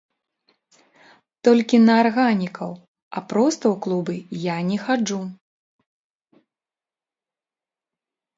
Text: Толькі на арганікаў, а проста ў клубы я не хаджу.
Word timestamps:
Толькі 1.47 1.77
на 1.87 1.93
арганікаў, 2.03 2.71
а 2.73 3.17
проста 3.33 3.65
ў 3.73 3.83
клубы 3.87 4.15
я 4.47 4.57
не 4.71 4.81
хаджу. 4.85 5.21